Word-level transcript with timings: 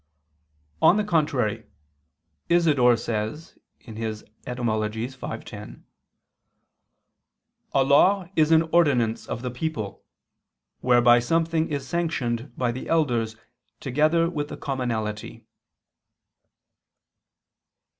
On 0.81 0.97
the 0.97 1.03
contrary, 1.03 1.67
Isidore 2.49 2.97
says 2.97 3.59
(Etym. 3.81 4.89
v, 4.95 5.45
10): 5.45 5.85
"A 7.73 7.83
law 7.83 8.27
is 8.35 8.49
an 8.51 8.63
ordinance 8.73 9.27
of 9.27 9.43
the 9.43 9.51
people, 9.51 10.03
whereby 10.79 11.19
something 11.19 11.69
is 11.69 11.87
sanctioned 11.87 12.51
by 12.57 12.71
the 12.71 12.89
Elders 12.89 13.35
together 13.79 14.27
with 14.27 14.47
the 14.47 14.57
Commonalty." 14.57 15.45